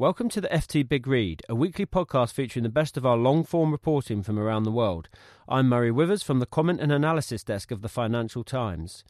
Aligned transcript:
Welcome 0.00 0.30
to 0.30 0.40
the 0.40 0.48
FT 0.48 0.88
Big 0.88 1.06
Read, 1.06 1.42
a 1.46 1.54
weekly 1.54 1.84
podcast 1.84 2.32
featuring 2.32 2.62
the 2.62 2.70
best 2.70 2.96
of 2.96 3.04
our 3.04 3.18
long 3.18 3.44
form 3.44 3.70
reporting 3.70 4.22
from 4.22 4.38
around 4.38 4.62
the 4.62 4.70
world. 4.70 5.10
I'm 5.46 5.68
Murray 5.68 5.90
Withers 5.90 6.22
from 6.22 6.38
the 6.38 6.46
comment 6.46 6.80
and 6.80 6.90
analysis 6.90 7.44
desk 7.44 7.70
of 7.70 7.82
the 7.82 7.88
Financial 7.90 8.42
Times. 8.42 9.04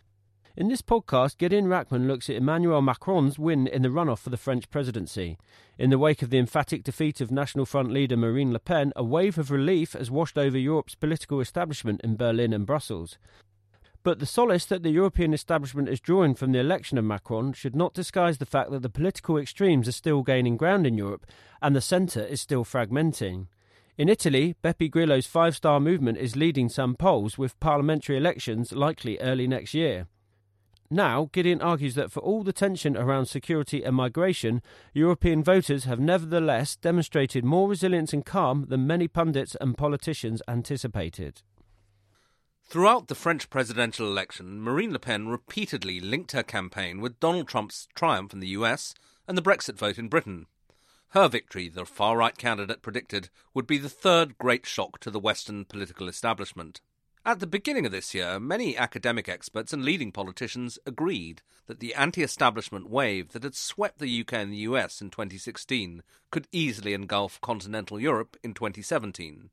In 0.56 0.66
this 0.66 0.82
podcast, 0.82 1.38
Gideon 1.38 1.66
Rachman 1.66 2.08
looks 2.08 2.28
at 2.28 2.34
Emmanuel 2.34 2.82
Macron's 2.82 3.38
win 3.38 3.68
in 3.68 3.82
the 3.82 3.88
runoff 3.88 4.18
for 4.18 4.30
the 4.30 4.36
French 4.36 4.68
presidency. 4.68 5.38
In 5.78 5.90
the 5.90 5.98
wake 5.98 6.22
of 6.22 6.30
the 6.30 6.38
emphatic 6.38 6.82
defeat 6.82 7.20
of 7.20 7.30
National 7.30 7.66
Front 7.66 7.92
leader 7.92 8.16
Marine 8.16 8.52
Le 8.52 8.58
Pen, 8.58 8.92
a 8.96 9.04
wave 9.04 9.38
of 9.38 9.52
relief 9.52 9.92
has 9.92 10.10
washed 10.10 10.36
over 10.36 10.58
Europe's 10.58 10.96
political 10.96 11.40
establishment 11.40 12.00
in 12.02 12.16
Berlin 12.16 12.52
and 12.52 12.66
Brussels. 12.66 13.16
But 14.02 14.18
the 14.18 14.26
solace 14.26 14.64
that 14.66 14.82
the 14.82 14.90
European 14.90 15.34
establishment 15.34 15.88
is 15.88 16.00
drawing 16.00 16.34
from 16.34 16.52
the 16.52 16.58
election 16.58 16.96
of 16.96 17.04
Macron 17.04 17.52
should 17.52 17.76
not 17.76 17.92
disguise 17.92 18.38
the 18.38 18.46
fact 18.46 18.70
that 18.70 18.80
the 18.80 18.88
political 18.88 19.36
extremes 19.36 19.86
are 19.88 19.92
still 19.92 20.22
gaining 20.22 20.56
ground 20.56 20.86
in 20.86 20.96
Europe 20.96 21.26
and 21.60 21.76
the 21.76 21.82
centre 21.82 22.24
is 22.24 22.40
still 22.40 22.64
fragmenting. 22.64 23.48
In 23.98 24.08
Italy, 24.08 24.56
Beppe 24.64 24.90
Grillo's 24.90 25.26
Five 25.26 25.54
Star 25.54 25.78
Movement 25.78 26.16
is 26.16 26.34
leading 26.34 26.70
some 26.70 26.96
polls, 26.96 27.36
with 27.36 27.60
parliamentary 27.60 28.16
elections 28.16 28.72
likely 28.72 29.18
early 29.18 29.46
next 29.46 29.74
year. 29.74 30.06
Now, 30.90 31.28
Gideon 31.30 31.60
argues 31.60 31.94
that 31.96 32.10
for 32.10 32.20
all 32.20 32.42
the 32.42 32.54
tension 32.54 32.96
around 32.96 33.26
security 33.26 33.84
and 33.84 33.94
migration, 33.94 34.62
European 34.94 35.44
voters 35.44 35.84
have 35.84 36.00
nevertheless 36.00 36.74
demonstrated 36.74 37.44
more 37.44 37.68
resilience 37.68 38.14
and 38.14 38.24
calm 38.24 38.64
than 38.70 38.86
many 38.86 39.06
pundits 39.06 39.54
and 39.60 39.76
politicians 39.76 40.40
anticipated. 40.48 41.42
Throughout 42.70 43.08
the 43.08 43.16
French 43.16 43.50
presidential 43.50 44.06
election, 44.06 44.62
Marine 44.62 44.92
Le 44.92 45.00
Pen 45.00 45.26
repeatedly 45.26 45.98
linked 45.98 46.30
her 46.30 46.44
campaign 46.44 47.00
with 47.00 47.18
Donald 47.18 47.48
Trump's 47.48 47.88
triumph 47.96 48.32
in 48.32 48.38
the 48.38 48.54
US 48.60 48.94
and 49.26 49.36
the 49.36 49.42
Brexit 49.42 49.74
vote 49.74 49.98
in 49.98 50.06
Britain. 50.06 50.46
Her 51.08 51.26
victory, 51.26 51.68
the 51.68 51.84
far 51.84 52.16
right 52.16 52.38
candidate 52.38 52.80
predicted, 52.80 53.28
would 53.54 53.66
be 53.66 53.76
the 53.76 53.88
third 53.88 54.38
great 54.38 54.66
shock 54.66 55.00
to 55.00 55.10
the 55.10 55.18
Western 55.18 55.64
political 55.64 56.08
establishment. 56.08 56.80
At 57.26 57.40
the 57.40 57.48
beginning 57.48 57.86
of 57.86 57.90
this 57.90 58.14
year, 58.14 58.38
many 58.38 58.76
academic 58.76 59.28
experts 59.28 59.72
and 59.72 59.84
leading 59.84 60.12
politicians 60.12 60.78
agreed 60.86 61.42
that 61.66 61.80
the 61.80 61.92
anti 61.96 62.22
establishment 62.22 62.88
wave 62.88 63.32
that 63.32 63.42
had 63.42 63.56
swept 63.56 63.98
the 63.98 64.20
UK 64.20 64.34
and 64.34 64.52
the 64.52 64.68
US 64.68 65.00
in 65.00 65.10
2016 65.10 66.04
could 66.30 66.46
easily 66.52 66.94
engulf 66.94 67.40
continental 67.40 67.98
Europe 67.98 68.36
in 68.44 68.54
2017. 68.54 69.50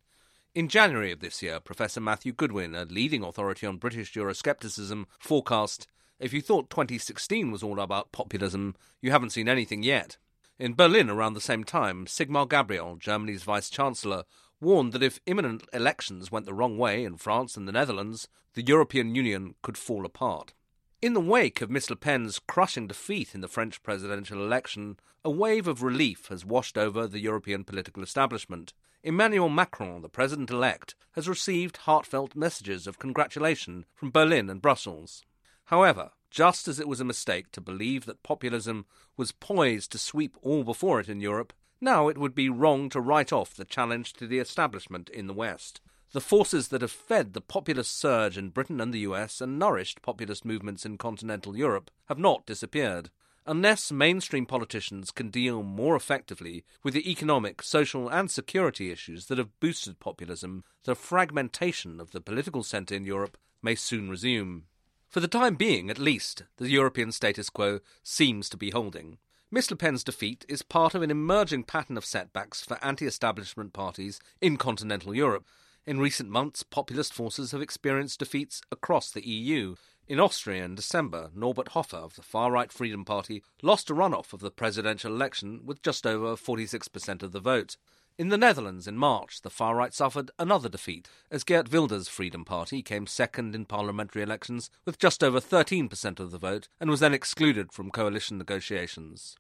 In 0.57 0.69
January 0.69 1.11
of 1.11 1.19
this 1.19 1.43
year, 1.43 1.59
Professor 1.59 2.01
Matthew 2.01 2.33
Goodwin, 2.33 2.73
a 2.73 2.85
leading 2.85 3.23
authority 3.23 3.67
on 3.67 3.77
British 3.77 4.13
Euroscepticism, 4.13 5.05
forecast 5.19 5.85
if 6.19 6.33
you 6.33 6.41
thought 6.41 6.71
2016 6.71 7.51
was 7.51 7.61
all 7.61 7.79
about 7.79 8.11
populism, 8.11 8.73
you 8.99 9.11
haven't 9.11 9.29
seen 9.29 9.47
anything 9.47 9.83
yet. 9.83 10.17
In 10.57 10.73
Berlin 10.73 11.11
around 11.11 11.35
the 11.35 11.41
same 11.41 11.63
time, 11.63 12.07
Sigmar 12.07 12.49
Gabriel, 12.49 12.95
Germany's 12.95 13.43
Vice 13.43 13.69
Chancellor, 13.69 14.23
warned 14.59 14.93
that 14.93 15.03
if 15.03 15.19
imminent 15.27 15.61
elections 15.73 16.31
went 16.31 16.47
the 16.47 16.55
wrong 16.55 16.79
way 16.79 17.03
in 17.03 17.17
France 17.17 17.55
and 17.55 17.67
the 17.67 17.71
Netherlands, 17.71 18.27
the 18.55 18.65
European 18.65 19.13
Union 19.13 19.53
could 19.61 19.77
fall 19.77 20.07
apart. 20.07 20.55
In 21.03 21.13
the 21.13 21.21
wake 21.21 21.61
of 21.61 21.69
Miss 21.69 21.91
Le 21.91 21.95
Pen's 21.95 22.39
crushing 22.39 22.87
defeat 22.87 23.35
in 23.35 23.41
the 23.41 23.47
French 23.47 23.83
presidential 23.83 24.43
election, 24.43 24.97
a 25.23 25.29
wave 25.29 25.67
of 25.67 25.83
relief 25.83 26.29
has 26.29 26.43
washed 26.43 26.79
over 26.79 27.05
the 27.05 27.19
European 27.19 27.63
political 27.63 28.01
establishment. 28.01 28.73
Emmanuel 29.07 29.47
Macron, 29.47 30.01
the 30.01 30.09
president 30.09 30.51
elect, 30.51 30.93
has 31.13 31.29
received 31.29 31.77
heartfelt 31.77 32.35
messages 32.35 32.87
of 32.87 32.99
congratulation 32.99 33.85
from 33.95 34.11
Berlin 34.11 34.49
and 34.49 34.61
Brussels. 34.61 35.23
However, 35.67 36.11
just 36.29 36.67
as 36.67 36.77
it 36.77 36.89
was 36.89 36.99
a 36.99 37.05
mistake 37.05 37.49
to 37.53 37.61
believe 37.61 38.03
that 38.03 38.21
populism 38.21 38.85
was 39.15 39.31
poised 39.31 39.93
to 39.93 39.97
sweep 39.97 40.35
all 40.41 40.65
before 40.65 40.99
it 40.99 41.07
in 41.07 41.21
Europe, 41.21 41.53
now 41.79 42.09
it 42.09 42.17
would 42.17 42.35
be 42.35 42.49
wrong 42.49 42.89
to 42.89 42.99
write 42.99 43.31
off 43.31 43.55
the 43.55 43.63
challenge 43.63 44.11
to 44.11 44.27
the 44.27 44.39
establishment 44.39 45.09
in 45.11 45.27
the 45.27 45.33
West. 45.33 45.79
The 46.11 46.19
forces 46.19 46.67
that 46.67 46.81
have 46.81 46.91
fed 46.91 47.31
the 47.31 47.39
populist 47.39 47.97
surge 47.97 48.37
in 48.37 48.49
Britain 48.49 48.81
and 48.81 48.93
the 48.93 49.07
US 49.11 49.39
and 49.39 49.57
nourished 49.57 50.01
populist 50.01 50.43
movements 50.43 50.85
in 50.85 50.97
continental 50.97 51.55
Europe 51.55 51.91
have 52.09 52.19
not 52.19 52.45
disappeared. 52.45 53.09
Unless 53.49 53.93
mainstream 53.93 54.45
politicians 54.45 55.09
can 55.09 55.29
deal 55.29 55.63
more 55.63 55.95
effectively 55.95 56.65
with 56.83 56.93
the 56.93 57.09
economic, 57.09 57.63
social, 57.63 58.09
and 58.09 58.29
security 58.29 58.91
issues 58.91 59.27
that 59.27 59.37
have 59.37 59.57
boosted 59.61 60.01
populism, 60.01 60.65
the 60.83 60.95
fragmentation 60.95 62.01
of 62.01 62.11
the 62.11 62.19
political 62.19 62.61
centre 62.61 62.93
in 62.93 63.05
Europe 63.05 63.37
may 63.61 63.73
soon 63.73 64.09
resume. 64.09 64.65
For 65.07 65.21
the 65.21 65.29
time 65.29 65.55
being, 65.55 65.89
at 65.89 65.97
least, 65.97 66.43
the 66.57 66.69
European 66.69 67.13
status 67.13 67.49
quo 67.49 67.79
seems 68.03 68.49
to 68.49 68.57
be 68.57 68.71
holding. 68.71 69.17
Miss 69.49 69.71
Le 69.71 69.77
Pen's 69.77 70.03
defeat 70.03 70.45
is 70.49 70.61
part 70.61 70.93
of 70.93 71.01
an 71.01 71.09
emerging 71.09 71.63
pattern 71.63 71.95
of 71.95 72.03
setbacks 72.03 72.65
for 72.65 72.77
anti 72.83 73.05
establishment 73.05 73.71
parties 73.71 74.19
in 74.41 74.57
continental 74.57 75.15
Europe. 75.15 75.45
In 75.85 76.01
recent 76.01 76.29
months, 76.29 76.63
populist 76.63 77.13
forces 77.13 77.51
have 77.51 77.61
experienced 77.61 78.19
defeats 78.19 78.61
across 78.73 79.09
the 79.09 79.25
EU, 79.25 79.75
in 80.07 80.19
Austria 80.19 80.63
in 80.63 80.75
December, 80.75 81.29
Norbert 81.35 81.69
Hofer 81.69 81.97
of 81.97 82.15
the 82.15 82.21
far 82.21 82.51
right 82.51 82.71
Freedom 82.71 83.03
Party 83.03 83.43
lost 83.61 83.89
a 83.89 83.93
runoff 83.93 84.31
of 84.31 84.39
the 84.39 84.51
presidential 84.51 85.13
election 85.13 85.61
with 85.65 85.81
just 85.81 86.07
over 86.07 86.35
46% 86.35 87.23
of 87.23 87.31
the 87.33 87.39
vote. 87.39 87.75
In 88.17 88.29
the 88.29 88.37
Netherlands 88.37 88.87
in 88.87 88.97
March, 88.97 89.41
the 89.41 89.49
far 89.49 89.75
right 89.75 89.93
suffered 89.93 90.31
another 90.39 90.69
defeat 90.69 91.07
as 91.29 91.43
Geert 91.43 91.71
Wilders' 91.71 92.07
Freedom 92.07 92.45
Party 92.45 92.81
came 92.81 93.05
second 93.05 93.53
in 93.53 93.65
parliamentary 93.65 94.23
elections 94.23 94.71
with 94.85 94.97
just 94.97 95.23
over 95.23 95.39
13% 95.39 96.19
of 96.19 96.31
the 96.31 96.39
vote 96.39 96.67
and 96.79 96.89
was 96.89 97.01
then 97.01 97.13
excluded 97.13 97.71
from 97.71 97.91
coalition 97.91 98.37
negotiations. 98.37 99.35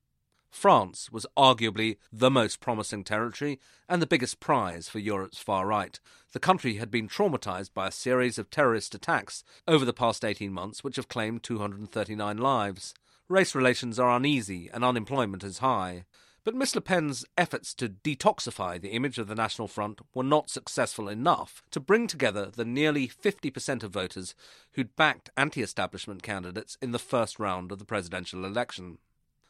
France 0.49 1.11
was 1.11 1.25
arguably 1.37 1.97
the 2.11 2.31
most 2.31 2.59
promising 2.59 3.03
territory 3.03 3.59
and 3.87 4.01
the 4.01 4.07
biggest 4.07 4.39
prize 4.39 4.89
for 4.89 4.99
Europe's 4.99 5.39
far 5.39 5.67
right. 5.67 5.99
The 6.31 6.39
country 6.39 6.75
had 6.75 6.89
been 6.89 7.07
traumatized 7.07 7.73
by 7.73 7.87
a 7.87 7.91
series 7.91 8.37
of 8.37 8.49
terrorist 8.49 8.95
attacks 8.95 9.43
over 9.67 9.85
the 9.85 9.93
past 9.93 10.25
18 10.25 10.51
months, 10.51 10.83
which 10.83 10.95
have 10.95 11.07
claimed 11.07 11.43
239 11.43 12.37
lives. 12.37 12.93
Race 13.27 13.53
relations 13.53 13.99
are 13.99 14.15
uneasy 14.15 14.69
and 14.73 14.83
unemployment 14.83 15.43
is 15.43 15.59
high. 15.59 16.05
But 16.47 16.55
Miss 16.55 16.75
Le 16.75 16.81
Pen's 16.81 17.25
efforts 17.37 17.73
to 17.73 17.89
detoxify 17.89 18.79
the 18.79 18.91
image 18.91 19.17
of 19.17 19.27
the 19.27 19.35
National 19.35 19.67
Front 19.67 19.99
were 20.13 20.23
not 20.23 20.49
successful 20.49 21.09
enough 21.09 21.61
to 21.71 21.81
bring 21.81 22.07
together 22.07 22.45
the 22.45 22.63
nearly 22.63 23.05
50% 23.05 23.83
of 23.83 23.91
voters 23.91 24.33
who'd 24.71 24.95
backed 24.95 25.29
anti 25.35 25.61
establishment 25.61 26.23
candidates 26.23 26.77
in 26.81 26.93
the 26.93 26.99
first 26.99 27.37
round 27.37 27.73
of 27.73 27.79
the 27.79 27.85
presidential 27.85 28.45
election. 28.45 28.97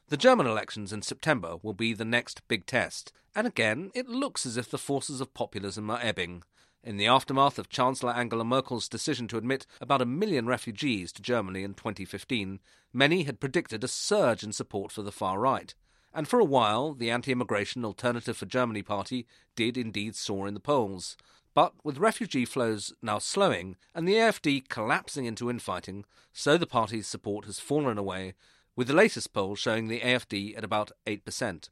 The 0.09 0.15
German 0.15 0.47
elections 0.47 0.93
in 0.93 1.01
September 1.01 1.57
will 1.61 1.73
be 1.73 1.91
the 1.91 2.05
next 2.05 2.47
big 2.47 2.65
test, 2.65 3.11
and 3.35 3.45
again 3.45 3.91
it 3.93 4.07
looks 4.07 4.45
as 4.45 4.55
if 4.55 4.71
the 4.71 4.77
forces 4.77 5.19
of 5.19 5.33
populism 5.33 5.89
are 5.89 5.99
ebbing. 6.01 6.43
In 6.81 6.95
the 6.95 7.07
aftermath 7.07 7.59
of 7.59 7.67
Chancellor 7.67 8.13
Angela 8.13 8.45
Merkel's 8.45 8.87
decision 8.87 9.27
to 9.27 9.37
admit 9.37 9.67
about 9.81 10.01
a 10.01 10.05
million 10.05 10.47
refugees 10.47 11.11
to 11.11 11.21
Germany 11.21 11.61
in 11.63 11.73
2015, 11.73 12.61
many 12.93 13.23
had 13.23 13.41
predicted 13.41 13.83
a 13.83 13.89
surge 13.89 14.43
in 14.43 14.53
support 14.53 14.93
for 14.93 15.01
the 15.01 15.11
far 15.11 15.41
right. 15.41 15.75
And 16.13 16.25
for 16.25 16.39
a 16.39 16.45
while, 16.45 16.93
the 16.93 17.11
anti 17.11 17.33
immigration 17.33 17.83
Alternative 17.83 18.37
for 18.37 18.45
Germany 18.45 18.83
party 18.83 19.27
did 19.57 19.75
indeed 19.77 20.15
soar 20.15 20.47
in 20.47 20.53
the 20.53 20.61
polls. 20.61 21.17
But 21.53 21.73
with 21.83 21.97
refugee 21.97 22.45
flows 22.45 22.93
now 23.01 23.17
slowing 23.19 23.75
and 23.93 24.07
the 24.07 24.13
AFD 24.13 24.69
collapsing 24.69 25.25
into 25.25 25.49
infighting, 25.49 26.05
so 26.31 26.57
the 26.57 26.65
party's 26.65 27.07
support 27.07 27.43
has 27.43 27.59
fallen 27.59 27.97
away 27.97 28.35
with 28.77 28.87
the 28.87 28.93
latest 28.93 29.33
poll 29.33 29.55
showing 29.55 29.89
the 29.89 29.99
AFD 29.99 30.57
at 30.57 30.63
about 30.63 30.93
8%. 31.05 31.69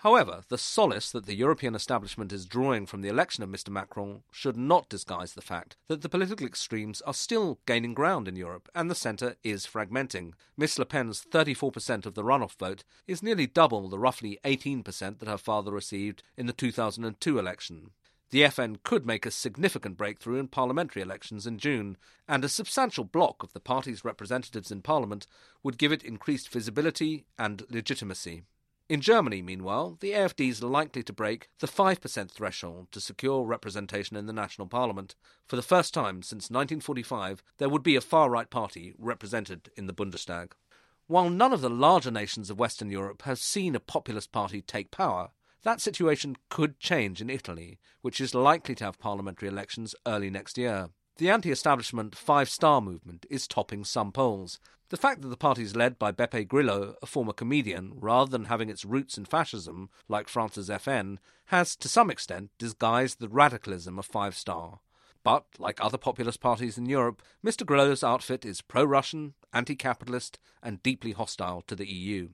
However, 0.00 0.42
the 0.48 0.58
solace 0.58 1.10
that 1.10 1.26
the 1.26 1.34
European 1.34 1.74
establishment 1.74 2.32
is 2.32 2.46
drawing 2.46 2.86
from 2.86 3.00
the 3.02 3.08
election 3.08 3.42
of 3.42 3.50
Mr. 3.50 3.70
Macron 3.70 4.22
should 4.30 4.56
not 4.56 4.88
disguise 4.88 5.32
the 5.32 5.42
fact 5.42 5.76
that 5.88 6.02
the 6.02 6.08
political 6.08 6.46
extremes 6.46 7.00
are 7.00 7.14
still 7.14 7.58
gaining 7.66 7.94
ground 7.94 8.28
in 8.28 8.36
Europe 8.36 8.68
and 8.74 8.88
the 8.88 8.94
centre 8.94 9.34
is 9.42 9.66
fragmenting. 9.66 10.34
Miss 10.56 10.78
Le 10.78 10.84
Pen's 10.84 11.24
34% 11.28 12.06
of 12.06 12.14
the 12.14 12.22
runoff 12.22 12.56
vote 12.56 12.84
is 13.08 13.22
nearly 13.22 13.48
double 13.48 13.88
the 13.88 13.98
roughly 13.98 14.38
18% 14.44 15.18
that 15.18 15.28
her 15.28 15.38
father 15.38 15.72
received 15.72 16.22
in 16.36 16.46
the 16.46 16.52
2002 16.52 17.38
election. 17.38 17.90
The 18.30 18.42
FN 18.42 18.82
could 18.82 19.06
make 19.06 19.24
a 19.24 19.30
significant 19.30 19.96
breakthrough 19.96 20.40
in 20.40 20.48
parliamentary 20.48 21.00
elections 21.00 21.46
in 21.46 21.58
June, 21.58 21.96
and 22.26 22.44
a 22.44 22.48
substantial 22.48 23.04
block 23.04 23.44
of 23.44 23.52
the 23.52 23.60
party's 23.60 24.04
representatives 24.04 24.72
in 24.72 24.82
parliament 24.82 25.28
would 25.62 25.78
give 25.78 25.92
it 25.92 26.02
increased 26.02 26.48
visibility 26.48 27.24
and 27.38 27.64
legitimacy. 27.70 28.42
In 28.88 29.00
Germany, 29.00 29.42
meanwhile, 29.42 29.96
the 30.00 30.12
AfD 30.12 30.48
is 30.48 30.62
likely 30.62 31.02
to 31.04 31.12
break 31.12 31.48
the 31.58 31.66
5% 31.66 32.30
threshold 32.30 32.86
to 32.92 33.00
secure 33.00 33.44
representation 33.44 34.16
in 34.16 34.26
the 34.26 34.32
national 34.32 34.68
parliament. 34.68 35.16
For 35.46 35.56
the 35.56 35.62
first 35.62 35.92
time 35.92 36.22
since 36.22 36.50
1945, 36.50 37.42
there 37.58 37.68
would 37.68 37.82
be 37.82 37.96
a 37.96 38.00
far 38.00 38.30
right 38.30 38.48
party 38.48 38.94
represented 38.96 39.70
in 39.76 39.86
the 39.86 39.94
Bundestag. 39.94 40.52
While 41.08 41.30
none 41.30 41.52
of 41.52 41.60
the 41.60 41.70
larger 41.70 42.12
nations 42.12 42.50
of 42.50 42.58
Western 42.58 42.90
Europe 42.90 43.22
have 43.22 43.38
seen 43.38 43.74
a 43.74 43.80
populist 43.80 44.32
party 44.32 44.62
take 44.62 44.90
power, 44.90 45.30
that 45.66 45.80
situation 45.80 46.36
could 46.48 46.78
change 46.78 47.20
in 47.20 47.28
Italy, 47.28 47.76
which 48.00 48.20
is 48.20 48.36
likely 48.36 48.76
to 48.76 48.84
have 48.84 49.00
parliamentary 49.00 49.48
elections 49.48 49.96
early 50.06 50.30
next 50.30 50.56
year. 50.56 50.90
The 51.16 51.28
anti 51.28 51.50
establishment 51.50 52.14
Five 52.14 52.48
Star 52.48 52.80
movement 52.80 53.26
is 53.28 53.48
topping 53.48 53.84
some 53.84 54.12
polls, 54.12 54.60
the 54.90 54.96
fact 54.96 55.22
that 55.22 55.28
the 55.28 55.36
party 55.36 55.64
is 55.64 55.74
led 55.74 55.98
by 55.98 56.12
Beppe 56.12 56.46
Grillo, 56.46 56.94
a 57.02 57.06
former 57.06 57.32
comedian, 57.32 57.94
rather 57.96 58.30
than 58.30 58.44
having 58.44 58.70
its 58.70 58.84
roots 58.84 59.18
in 59.18 59.24
fascism, 59.24 59.90
like 60.08 60.28
France's 60.28 60.68
FN, 60.68 61.18
has 61.46 61.74
to 61.74 61.88
some 61.88 62.08
extent 62.10 62.52
disguised 62.58 63.18
the 63.18 63.28
radicalism 63.28 63.98
of 63.98 64.06
Five 64.06 64.36
Star. 64.36 64.78
But, 65.24 65.46
like 65.58 65.84
other 65.84 65.98
populist 65.98 66.38
parties 66.38 66.78
in 66.78 66.86
Europe, 66.86 67.22
Mr. 67.44 67.66
Grillo's 67.66 68.04
outfit 68.04 68.44
is 68.44 68.60
pro 68.60 68.84
Russian, 68.84 69.34
anti 69.52 69.74
capitalist, 69.74 70.38
and 70.62 70.80
deeply 70.84 71.10
hostile 71.10 71.62
to 71.62 71.74
the 71.74 71.88
EU. 71.88 72.28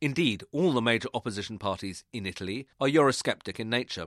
Indeed, 0.00 0.44
all 0.50 0.72
the 0.72 0.80
major 0.80 1.08
opposition 1.12 1.58
parties 1.58 2.04
in 2.12 2.24
Italy 2.24 2.66
are 2.80 2.88
Eurosceptic 2.88 3.60
in 3.60 3.68
nature. 3.68 4.06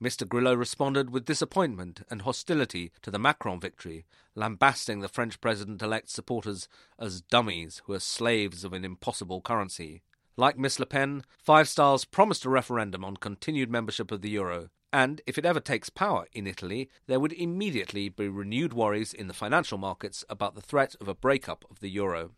Mr. 0.00 0.28
Grillo 0.28 0.54
responded 0.54 1.10
with 1.10 1.24
disappointment 1.24 2.02
and 2.10 2.22
hostility 2.22 2.92
to 3.02 3.10
the 3.10 3.18
Macron 3.18 3.58
victory, 3.58 4.04
lambasting 4.36 5.00
the 5.00 5.08
French 5.08 5.40
president 5.40 5.82
elect's 5.82 6.12
supporters 6.12 6.68
as 6.98 7.20
dummies 7.22 7.82
who 7.84 7.92
are 7.92 8.00
slaves 8.00 8.62
of 8.64 8.72
an 8.72 8.84
impossible 8.84 9.40
currency. 9.40 10.02
Like 10.36 10.58
Miss 10.58 10.78
Le 10.78 10.86
Pen, 10.86 11.24
Five 11.38 11.68
Stars 11.68 12.04
promised 12.04 12.44
a 12.44 12.48
referendum 12.48 13.04
on 13.04 13.16
continued 13.16 13.70
membership 13.70 14.10
of 14.12 14.22
the 14.22 14.30
euro, 14.30 14.70
and 14.92 15.20
if 15.26 15.38
it 15.38 15.44
ever 15.44 15.60
takes 15.60 15.90
power 15.90 16.26
in 16.32 16.46
Italy, 16.46 16.88
there 17.06 17.20
would 17.20 17.32
immediately 17.32 18.08
be 18.08 18.28
renewed 18.28 18.72
worries 18.72 19.12
in 19.12 19.26
the 19.26 19.34
financial 19.34 19.78
markets 19.78 20.24
about 20.30 20.54
the 20.54 20.60
threat 20.60 20.94
of 21.00 21.08
a 21.08 21.14
breakup 21.14 21.64
of 21.70 21.80
the 21.80 21.90
euro. 21.90 22.30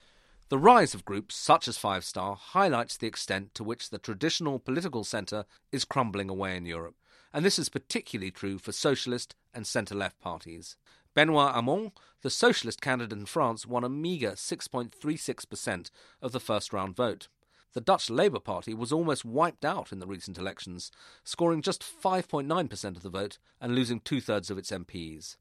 The 0.49 0.59
rise 0.59 0.95
of 0.95 1.05
groups 1.05 1.35
such 1.35 1.67
as 1.69 1.79
Five 1.79 2.05
Star 2.05 2.37
highlights 2.37 2.97
the 2.97 3.07
extent 3.07 3.55
to 3.55 3.65
which 3.65 3.91
the 3.91 3.99
traditional 3.99 4.59
political 4.59 5.05
centre 5.05 5.47
is 5.73 5.85
crumbling 5.85 6.29
away 6.29 6.57
in 6.57 6.67
Europe 6.67 6.97
and 7.35 7.45
this 7.45 7.59
is 7.59 7.69
particularly 7.69 8.31
true 8.31 8.59
for 8.59 8.71
socialist 8.71 9.35
and 9.53 9.67
centre 9.67 9.97
left 9.97 10.21
parties. 10.21 10.77
Benoit 11.15 11.53
Hamon, 11.53 11.91
the 12.23 12.31
socialist 12.31 12.81
candidate 12.81 13.19
in 13.19 13.27
France, 13.27 13.67
won 13.67 13.83
a 13.83 13.89
meagre 13.89 14.33
6.36% 14.33 15.91
of 16.23 16.31
the 16.31 16.41
first 16.41 16.73
round 16.73 16.95
vote. 16.95 17.27
The 17.73 17.81
Dutch 17.81 18.09
Labour 18.09 18.39
Party 18.39 18.73
was 18.73 18.93
almost 18.93 19.25
wiped 19.25 19.65
out 19.65 19.91
in 19.91 19.99
the 19.99 20.07
recent 20.07 20.39
elections, 20.39 20.93
scoring 21.25 21.61
just 21.61 21.83
5.9% 21.83 22.97
of 22.97 23.03
the 23.03 23.11
vote 23.11 23.39
and 23.61 23.75
losing 23.75 23.99
two 23.99 24.21
thirds 24.21 24.49
of 24.49 24.59
its 24.59 24.71
MPs. 24.71 25.37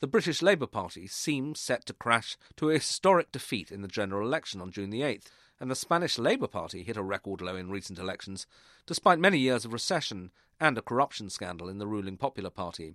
The 0.00 0.06
British 0.06 0.40
Labour 0.40 0.66
Party 0.66 1.06
seems 1.06 1.60
set 1.60 1.84
to 1.84 1.92
crash 1.92 2.38
to 2.56 2.70
a 2.70 2.74
historic 2.74 3.30
defeat 3.32 3.70
in 3.70 3.82
the 3.82 3.88
general 3.88 4.26
election 4.26 4.62
on 4.62 4.70
June 4.70 4.88
the 4.88 5.02
8th, 5.02 5.26
and 5.60 5.70
the 5.70 5.74
Spanish 5.74 6.18
Labour 6.18 6.46
Party 6.46 6.82
hit 6.82 6.96
a 6.96 7.02
record 7.02 7.42
low 7.42 7.54
in 7.54 7.70
recent 7.70 7.98
elections, 7.98 8.46
despite 8.86 9.18
many 9.18 9.36
years 9.36 9.66
of 9.66 9.74
recession 9.74 10.30
and 10.58 10.78
a 10.78 10.82
corruption 10.82 11.28
scandal 11.28 11.68
in 11.68 11.76
the 11.76 11.86
ruling 11.86 12.16
Popular 12.16 12.48
Party. 12.48 12.94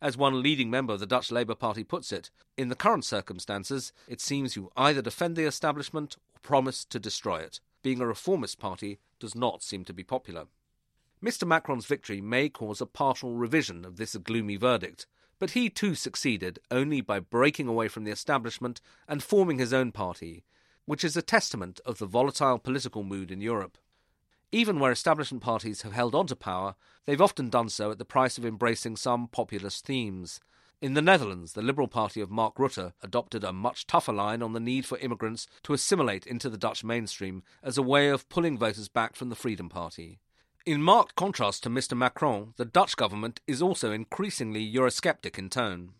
As 0.00 0.16
one 0.16 0.40
leading 0.40 0.70
member 0.70 0.92
of 0.92 1.00
the 1.00 1.06
Dutch 1.06 1.32
Labour 1.32 1.56
Party 1.56 1.82
puts 1.82 2.12
it, 2.12 2.30
in 2.56 2.68
the 2.68 2.76
current 2.76 3.04
circumstances, 3.04 3.92
it 4.06 4.20
seems 4.20 4.54
you 4.54 4.70
either 4.76 5.02
defend 5.02 5.34
the 5.34 5.46
establishment 5.46 6.16
or 6.32 6.38
promise 6.42 6.84
to 6.84 7.00
destroy 7.00 7.38
it. 7.38 7.58
Being 7.82 8.00
a 8.00 8.06
reformist 8.06 8.60
party 8.60 9.00
does 9.18 9.34
not 9.34 9.64
seem 9.64 9.84
to 9.84 9.92
be 9.92 10.04
popular. 10.04 10.44
Mr. 11.20 11.44
Macron's 11.44 11.86
victory 11.86 12.20
may 12.20 12.48
cause 12.48 12.80
a 12.80 12.86
partial 12.86 13.32
revision 13.32 13.84
of 13.84 13.96
this 13.96 14.14
gloomy 14.14 14.54
verdict, 14.54 15.06
but 15.38 15.50
he 15.50 15.68
too 15.68 15.94
succeeded 15.94 16.58
only 16.70 17.00
by 17.00 17.20
breaking 17.20 17.68
away 17.68 17.88
from 17.88 18.04
the 18.04 18.10
establishment 18.10 18.80
and 19.08 19.22
forming 19.22 19.58
his 19.58 19.72
own 19.72 19.92
party, 19.92 20.44
which 20.84 21.04
is 21.04 21.16
a 21.16 21.22
testament 21.22 21.80
of 21.84 21.98
the 21.98 22.06
volatile 22.06 22.58
political 22.58 23.02
mood 23.02 23.30
in 23.30 23.40
Europe. 23.40 23.78
Even 24.52 24.78
where 24.78 24.92
establishment 24.92 25.42
parties 25.42 25.82
have 25.82 25.92
held 25.92 26.14
on 26.14 26.26
to 26.28 26.36
power, 26.36 26.76
they've 27.04 27.20
often 27.20 27.50
done 27.50 27.68
so 27.68 27.90
at 27.90 27.98
the 27.98 28.04
price 28.04 28.38
of 28.38 28.46
embracing 28.46 28.96
some 28.96 29.28
populist 29.28 29.84
themes. 29.84 30.40
In 30.80 30.94
the 30.94 31.02
Netherlands, 31.02 31.54
the 31.54 31.62
Liberal 31.62 31.88
Party 31.88 32.20
of 32.20 32.30
Mark 32.30 32.56
Rutte 32.56 32.92
adopted 33.02 33.42
a 33.42 33.52
much 33.52 33.86
tougher 33.86 34.12
line 34.12 34.42
on 34.42 34.52
the 34.52 34.60
need 34.60 34.86
for 34.86 34.98
immigrants 34.98 35.46
to 35.64 35.72
assimilate 35.72 36.26
into 36.26 36.48
the 36.48 36.58
Dutch 36.58 36.84
mainstream 36.84 37.42
as 37.62 37.76
a 37.76 37.82
way 37.82 38.08
of 38.08 38.28
pulling 38.28 38.58
voters 38.58 38.88
back 38.88 39.16
from 39.16 39.30
the 39.30 39.34
Freedom 39.34 39.68
Party. 39.68 40.20
In 40.66 40.82
marked 40.82 41.14
contrast 41.14 41.62
to 41.62 41.70
Mr. 41.70 41.96
Macron, 41.96 42.52
the 42.56 42.64
Dutch 42.64 42.96
government 42.96 43.40
is 43.46 43.62
also 43.62 43.92
increasingly 43.92 44.68
Eurosceptic 44.68 45.38
in 45.38 45.48
tone. 45.48 45.92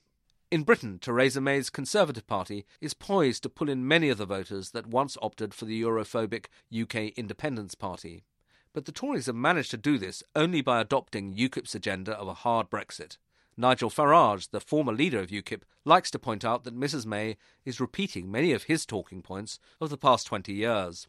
In 0.51 0.65
Britain, 0.65 0.99
Theresa 0.99 1.41
May's 1.41 1.71
Conservative 1.71 2.27
Party 2.27 2.67
is 2.81 2.93
poised 2.93 3.45
to 3.45 3.49
pull 3.49 3.69
in 3.69 3.87
many 3.87 4.09
of 4.09 4.19
the 4.19 4.27
voters 4.27 4.73
that 4.73 4.89
once 4.89 5.17
opted 5.23 5.55
for 5.55 5.67
the 5.67 5.81
Europhobic 5.81 6.47
UK 6.77 7.17
Independence 7.17 7.77
Party. 7.77 8.25
But 8.73 8.87
the 8.87 8.93
Tories 8.93 9.27
have 9.27 9.37
managed 9.37 9.71
to 9.71 9.77
do 9.77 9.99
this 9.99 10.25
only 10.35 10.63
by 10.63 10.81
adopting 10.81 11.37
UKIP's 11.37 11.77
agenda 11.77 12.19
of 12.19 12.27
a 12.27 12.35
hard 12.35 12.69
Brexit. 12.69 13.19
Nigel 13.57 13.89
Farage, 13.89 14.51
the 14.51 14.59
former 14.59 14.93
leader 14.93 15.21
of 15.21 15.31
UKIP, 15.31 15.63
likes 15.85 16.11
to 16.11 16.19
point 16.19 16.45
out 16.45 16.65
that 16.65 16.79
Mrs 16.79 17.07
May 17.07 17.37
is 17.65 17.79
repeating 17.79 18.33
many 18.33 18.51
of 18.51 18.65
his 18.65 18.85
talking 18.85 19.23
points 19.23 19.61
of 19.81 19.91
the 19.91 19.97
past 19.97 20.27
20 20.27 20.53
years. 20.53 21.07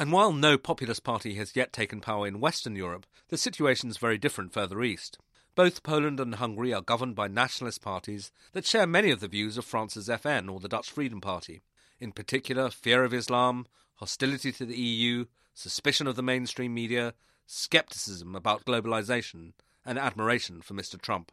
And 0.00 0.12
while 0.12 0.32
no 0.32 0.56
populist 0.56 1.04
party 1.04 1.34
has 1.34 1.54
yet 1.54 1.74
taken 1.74 2.00
power 2.00 2.26
in 2.26 2.40
Western 2.40 2.74
Europe, 2.74 3.06
the 3.28 3.36
situation 3.36 3.90
is 3.90 3.98
very 3.98 4.16
different 4.16 4.50
further 4.50 4.82
east. 4.82 5.18
Both 5.54 5.82
Poland 5.82 6.18
and 6.18 6.36
Hungary 6.36 6.72
are 6.72 6.80
governed 6.80 7.14
by 7.14 7.28
nationalist 7.28 7.82
parties 7.82 8.32
that 8.52 8.64
share 8.64 8.86
many 8.86 9.10
of 9.10 9.20
the 9.20 9.28
views 9.28 9.58
of 9.58 9.66
France's 9.66 10.08
FN 10.08 10.50
or 10.50 10.58
the 10.58 10.70
Dutch 10.70 10.90
Freedom 10.90 11.20
Party. 11.20 11.60
In 12.00 12.12
particular, 12.12 12.70
fear 12.70 13.04
of 13.04 13.12
Islam, 13.12 13.66
hostility 13.96 14.52
to 14.52 14.64
the 14.64 14.78
EU, 14.78 15.26
suspicion 15.52 16.06
of 16.06 16.16
the 16.16 16.22
mainstream 16.22 16.72
media, 16.72 17.12
skepticism 17.44 18.34
about 18.34 18.64
globalization, 18.64 19.52
and 19.84 19.98
admiration 19.98 20.62
for 20.62 20.72
Mr. 20.72 20.98
Trump. 20.98 21.30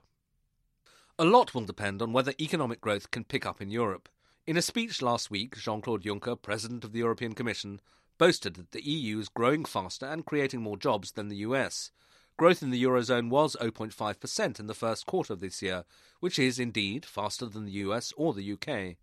A 1.17 1.23
lot 1.23 1.53
will 1.53 1.63
depend 1.63 2.01
on 2.01 2.11
whether 2.11 2.33
economic 2.37 2.81
growth 2.81 3.11
can 3.11 3.23
pick 3.23 3.45
up 3.45 3.61
in 3.61 3.71
Europe. 3.71 4.09
In 4.45 4.57
a 4.57 4.61
speech 4.61 5.01
last 5.01 5.31
week, 5.31 5.55
Jean 5.55 5.79
Claude 5.79 6.03
Juncker, 6.03 6.41
President 6.41 6.83
of 6.83 6.91
the 6.91 6.99
European 6.99 7.31
Commission, 7.31 7.79
boasted 8.17 8.55
that 8.55 8.71
the 8.71 8.83
EU 8.83 9.19
is 9.19 9.29
growing 9.29 9.65
faster 9.65 10.05
and 10.05 10.25
creating 10.25 10.61
more 10.61 10.77
jobs 10.77 11.11
than 11.11 11.27
the 11.27 11.37
US, 11.37 11.91
Growth 12.37 12.61
in 12.61 12.69
the 12.69 12.83
Eurozone 12.83 13.31
was 13.31 13.55
0.5% 13.59 14.59
in 14.59 14.67
the 14.67 14.75
first 14.75 15.07
quarter 15.07 15.33
of 15.33 15.39
this 15.39 15.63
year, 15.63 15.85
which 16.19 16.37
is 16.37 16.59
indeed 16.59 17.03
faster 17.03 17.47
than 17.47 17.65
the 17.65 17.71
US 17.71 18.13
or 18.15 18.31
the 18.31 18.53
UK. 18.53 18.97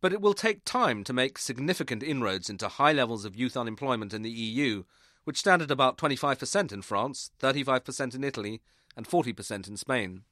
But 0.00 0.12
it 0.12 0.20
will 0.20 0.34
take 0.34 0.64
time 0.64 1.02
to 1.02 1.12
make 1.12 1.36
significant 1.36 2.04
inroads 2.04 2.48
into 2.48 2.68
high 2.68 2.92
levels 2.92 3.24
of 3.24 3.34
youth 3.34 3.56
unemployment 3.56 4.14
in 4.14 4.22
the 4.22 4.30
EU, 4.30 4.84
which 5.24 5.40
stand 5.40 5.62
at 5.62 5.70
about 5.72 5.98
25% 5.98 6.72
in 6.72 6.82
France, 6.82 7.32
35% 7.40 8.14
in 8.14 8.22
Italy, 8.22 8.62
and 8.96 9.08
40% 9.08 9.66
in 9.66 9.76
Spain. 9.76 10.22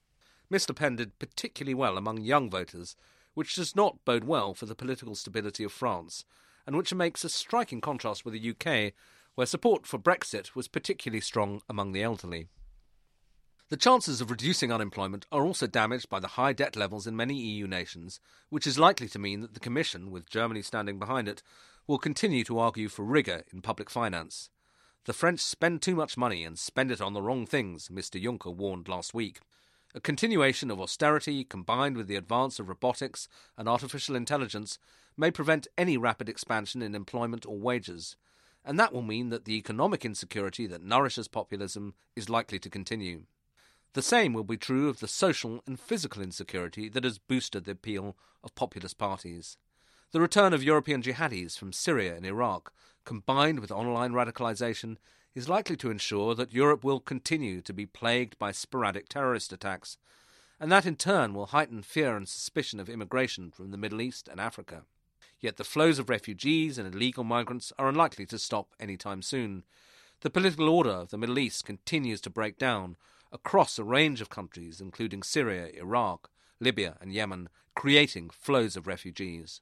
Mr. 0.48 0.74
Pen 0.74 0.94
did 0.94 1.18
particularly 1.18 1.74
well 1.74 1.98
among 1.98 2.18
young 2.18 2.48
voters, 2.48 2.94
which 3.34 3.56
does 3.56 3.74
not 3.74 4.04
bode 4.04 4.24
well 4.24 4.54
for 4.54 4.66
the 4.66 4.76
political 4.76 5.16
stability 5.16 5.64
of 5.64 5.72
France, 5.72 6.24
and 6.68 6.76
which 6.76 6.92
makes 6.92 7.24
a 7.24 7.30
striking 7.30 7.80
contrast 7.80 8.26
with 8.26 8.34
the 8.34 8.50
UK, 8.50 8.92
where 9.36 9.46
support 9.46 9.86
for 9.86 9.98
Brexit 9.98 10.54
was 10.54 10.68
particularly 10.68 11.22
strong 11.22 11.62
among 11.66 11.92
the 11.92 12.02
elderly. 12.02 12.48
The 13.70 13.78
chances 13.78 14.20
of 14.20 14.30
reducing 14.30 14.70
unemployment 14.70 15.24
are 15.32 15.46
also 15.46 15.66
damaged 15.66 16.10
by 16.10 16.20
the 16.20 16.28
high 16.36 16.52
debt 16.52 16.76
levels 16.76 17.06
in 17.06 17.16
many 17.16 17.36
EU 17.36 17.66
nations, 17.66 18.20
which 18.50 18.66
is 18.66 18.78
likely 18.78 19.08
to 19.08 19.18
mean 19.18 19.40
that 19.40 19.54
the 19.54 19.60
Commission, 19.60 20.10
with 20.10 20.28
Germany 20.28 20.60
standing 20.60 20.98
behind 20.98 21.26
it, 21.26 21.42
will 21.86 21.96
continue 21.96 22.44
to 22.44 22.58
argue 22.58 22.90
for 22.90 23.02
rigour 23.02 23.44
in 23.50 23.62
public 23.62 23.88
finance. 23.88 24.50
The 25.06 25.14
French 25.14 25.40
spend 25.40 25.80
too 25.80 25.94
much 25.94 26.18
money 26.18 26.44
and 26.44 26.58
spend 26.58 26.90
it 26.90 27.00
on 27.00 27.14
the 27.14 27.22
wrong 27.22 27.46
things, 27.46 27.88
Mr. 27.88 28.22
Juncker 28.22 28.54
warned 28.54 28.88
last 28.88 29.14
week. 29.14 29.40
A 29.98 30.00
continuation 30.00 30.70
of 30.70 30.80
austerity 30.80 31.42
combined 31.42 31.96
with 31.96 32.06
the 32.06 32.14
advance 32.14 32.60
of 32.60 32.68
robotics 32.68 33.26
and 33.56 33.68
artificial 33.68 34.14
intelligence 34.14 34.78
may 35.16 35.32
prevent 35.32 35.66
any 35.76 35.96
rapid 35.96 36.28
expansion 36.28 36.82
in 36.82 36.94
employment 36.94 37.44
or 37.44 37.58
wages, 37.58 38.14
and 38.64 38.78
that 38.78 38.92
will 38.92 39.02
mean 39.02 39.30
that 39.30 39.44
the 39.44 39.56
economic 39.56 40.04
insecurity 40.04 40.68
that 40.68 40.84
nourishes 40.84 41.26
populism 41.26 41.94
is 42.14 42.30
likely 42.30 42.60
to 42.60 42.70
continue. 42.70 43.24
The 43.94 44.00
same 44.00 44.32
will 44.32 44.44
be 44.44 44.56
true 44.56 44.88
of 44.88 45.00
the 45.00 45.08
social 45.08 45.64
and 45.66 45.80
physical 45.80 46.22
insecurity 46.22 46.88
that 46.90 47.02
has 47.02 47.18
boosted 47.18 47.64
the 47.64 47.72
appeal 47.72 48.16
of 48.44 48.54
populist 48.54 48.98
parties. 48.98 49.56
The 50.12 50.20
return 50.20 50.52
of 50.52 50.62
European 50.62 51.02
jihadis 51.02 51.58
from 51.58 51.72
Syria 51.72 52.14
and 52.14 52.24
Iraq, 52.24 52.72
combined 53.04 53.58
with 53.58 53.72
online 53.72 54.12
radicalization, 54.12 54.98
is 55.38 55.48
likely 55.48 55.76
to 55.76 55.88
ensure 55.88 56.34
that 56.34 56.52
Europe 56.52 56.82
will 56.82 56.98
continue 56.98 57.60
to 57.60 57.72
be 57.72 57.86
plagued 57.86 58.36
by 58.40 58.50
sporadic 58.50 59.08
terrorist 59.08 59.52
attacks, 59.52 59.96
and 60.58 60.70
that 60.72 60.84
in 60.84 60.96
turn 60.96 61.32
will 61.32 61.46
heighten 61.46 61.80
fear 61.80 62.16
and 62.16 62.28
suspicion 62.28 62.80
of 62.80 62.88
immigration 62.88 63.52
from 63.52 63.70
the 63.70 63.78
Middle 63.78 64.00
East 64.00 64.26
and 64.26 64.40
Africa. 64.40 64.82
Yet 65.38 65.56
the 65.56 65.62
flows 65.62 66.00
of 66.00 66.08
refugees 66.08 66.76
and 66.76 66.92
illegal 66.92 67.22
migrants 67.22 67.72
are 67.78 67.88
unlikely 67.88 68.26
to 68.26 68.38
stop 68.38 68.74
any 68.80 68.96
time 68.96 69.22
soon. 69.22 69.62
The 70.22 70.30
political 70.30 70.68
order 70.68 70.90
of 70.90 71.10
the 71.10 71.18
Middle 71.18 71.38
East 71.38 71.64
continues 71.64 72.20
to 72.22 72.30
break 72.30 72.58
down 72.58 72.96
across 73.30 73.78
a 73.78 73.84
range 73.84 74.20
of 74.20 74.30
countries, 74.30 74.80
including 74.80 75.22
Syria, 75.22 75.68
Iraq, 75.72 76.30
Libya, 76.58 76.96
and 77.00 77.12
Yemen, 77.12 77.48
creating 77.76 78.30
flows 78.30 78.76
of 78.76 78.88
refugees. 78.88 79.60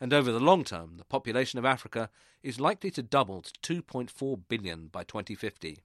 And 0.00 0.12
over 0.12 0.30
the 0.30 0.40
long 0.40 0.64
term, 0.64 0.96
the 0.98 1.04
population 1.04 1.58
of 1.58 1.64
Africa 1.64 2.10
is 2.42 2.60
likely 2.60 2.90
to 2.92 3.02
double 3.02 3.42
to 3.42 3.82
2.4 3.82 4.40
billion 4.48 4.88
by 4.88 5.04
2050. 5.04 5.78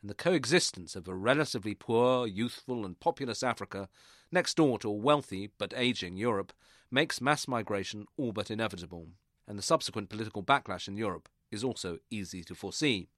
And 0.00 0.10
the 0.10 0.14
coexistence 0.14 0.96
of 0.96 1.06
a 1.06 1.14
relatively 1.14 1.74
poor, 1.74 2.26
youthful, 2.26 2.84
and 2.84 2.98
populous 2.98 3.42
Africa 3.42 3.88
next 4.30 4.56
door 4.56 4.78
to 4.78 4.88
a 4.88 4.92
wealthy 4.92 5.50
but 5.58 5.74
aging 5.76 6.16
Europe 6.16 6.52
makes 6.90 7.20
mass 7.20 7.46
migration 7.46 8.06
all 8.16 8.32
but 8.32 8.50
inevitable, 8.50 9.08
and 9.46 9.58
the 9.58 9.62
subsequent 9.62 10.08
political 10.08 10.42
backlash 10.42 10.88
in 10.88 10.96
Europe 10.96 11.28
is 11.50 11.62
also 11.62 11.98
easy 12.10 12.42
to 12.44 12.54
foresee. 12.54 13.08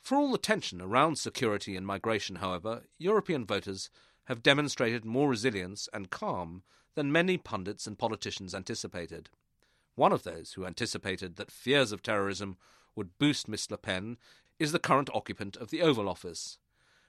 For 0.00 0.16
all 0.16 0.30
the 0.30 0.38
tension 0.38 0.80
around 0.80 1.16
security 1.16 1.76
and 1.76 1.86
migration, 1.86 2.36
however, 2.36 2.82
European 2.98 3.46
voters 3.46 3.90
have 4.24 4.42
demonstrated 4.42 5.04
more 5.04 5.28
resilience 5.28 5.88
and 5.92 6.10
calm 6.10 6.62
than 6.96 7.12
many 7.12 7.36
pundits 7.36 7.86
and 7.86 7.98
politicians 7.98 8.54
anticipated. 8.54 9.28
One 9.94 10.12
of 10.12 10.24
those 10.24 10.54
who 10.54 10.66
anticipated 10.66 11.36
that 11.36 11.50
fears 11.50 11.92
of 11.92 12.02
terrorism 12.02 12.56
would 12.96 13.18
boost 13.18 13.48
Miss 13.48 13.70
Le 13.70 13.76
Pen 13.76 14.16
is 14.58 14.72
the 14.72 14.78
current 14.78 15.10
occupant 15.14 15.56
of 15.56 15.70
the 15.70 15.82
Oval 15.82 16.08
Office. 16.08 16.58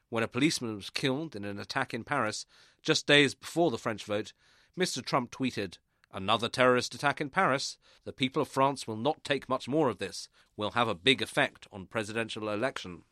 When 0.10 0.24
a 0.24 0.27
policeman 0.27 0.75
was 0.75 0.89
killed 0.89 1.36
in 1.36 1.44
an 1.44 1.58
attack 1.58 1.94
in 1.94 2.03
Paris 2.03 2.46
just 2.82 3.08
days 3.08 3.34
before 3.34 3.72
the 3.72 3.77
French 3.77 4.03
vote, 4.03 4.34
Mr. 4.77 5.03
Trump 5.03 5.32
tweeted, 5.32 5.77
Another 6.13 6.48
terrorist 6.48 6.96
attack 6.96 7.20
in 7.20 7.29
Paris. 7.29 7.77
The 8.06 8.13
people 8.13 8.41
of 8.41 8.48
France 8.48 8.88
will 8.88 8.96
not 8.96 9.24
take 9.24 9.50
much 9.50 9.67
more 9.67 9.89
of 9.89 9.98
this. 9.98 10.29
Will 10.56 10.72
have 10.72 10.88
a 10.88 10.96
big 10.96 11.22
effect 11.22 11.67
on 11.72 11.86
presidential 11.86 12.50
election. 12.50 13.03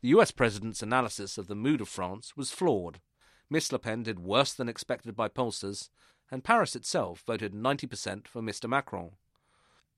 The 0.00 0.08
US 0.08 0.30
president's 0.30 0.82
analysis 0.82 1.38
of 1.38 1.48
the 1.48 1.56
mood 1.56 1.80
of 1.80 1.88
France 1.88 2.36
was 2.36 2.52
flawed. 2.52 3.00
Miss 3.50 3.72
Le 3.72 3.78
Pen 3.78 4.02
did 4.02 4.18
worse 4.18 4.52
than 4.52 4.68
expected 4.68 5.16
by 5.16 5.28
pollsters, 5.28 5.88
and 6.30 6.44
Paris 6.44 6.76
itself 6.76 7.22
voted 7.26 7.54
90% 7.54 8.28
for 8.28 8.42
Mr. 8.42 8.68
Macron. 8.68 9.12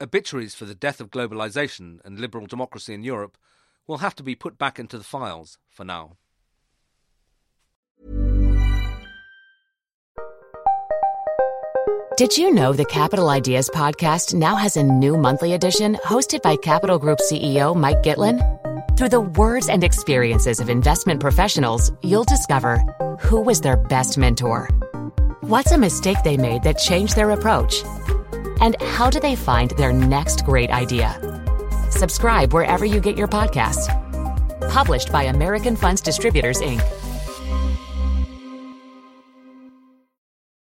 Obituaries 0.00 0.54
for 0.54 0.64
the 0.64 0.74
death 0.74 1.00
of 1.00 1.10
globalization 1.10 1.98
and 2.04 2.20
liberal 2.20 2.46
democracy 2.46 2.94
in 2.94 3.02
Europe 3.02 3.36
will 3.86 3.98
have 3.98 4.14
to 4.14 4.22
be 4.22 4.34
put 4.34 4.56
back 4.56 4.78
into 4.78 4.96
the 4.96 5.04
files 5.04 5.58
for 5.68 5.84
now. 5.84 6.16
Did 12.16 12.36
you 12.36 12.52
know 12.52 12.72
the 12.72 12.84
Capital 12.84 13.30
Ideas 13.30 13.70
podcast 13.70 14.34
now 14.34 14.54
has 14.54 14.76
a 14.76 14.82
new 14.82 15.16
monthly 15.16 15.54
edition 15.54 15.94
hosted 16.04 16.42
by 16.42 16.56
Capital 16.56 16.98
Group 16.98 17.18
CEO 17.18 17.74
Mike 17.74 18.02
Gitlin? 18.02 18.38
Through 18.96 19.08
the 19.08 19.22
words 19.22 19.70
and 19.70 19.82
experiences 19.82 20.60
of 20.60 20.68
investment 20.68 21.20
professionals, 21.20 21.90
you'll 22.02 22.24
discover 22.24 22.84
who 23.20 23.40
was 23.40 23.60
their 23.60 23.76
best 23.76 24.18
mentor, 24.18 24.68
what's 25.40 25.72
a 25.72 25.78
mistake 25.78 26.16
they 26.24 26.36
made 26.36 26.62
that 26.62 26.78
changed 26.78 27.16
their 27.16 27.30
approach, 27.30 27.84
and 28.60 28.80
how 28.82 29.10
do 29.10 29.20
they 29.20 29.36
find 29.36 29.70
their 29.72 29.92
next 29.92 30.44
great 30.44 30.70
idea. 30.70 31.16
Subscribe 31.90 32.52
wherever 32.52 32.84
you 32.84 33.00
get 33.00 33.16
your 33.16 33.28
podcasts. 33.28 33.88
Published 34.70 35.12
by 35.12 35.24
American 35.24 35.76
Funds 35.76 36.00
Distributors, 36.00 36.60
Inc. 36.60 36.80